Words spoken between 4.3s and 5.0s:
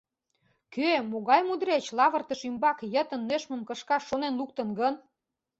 луктын гын?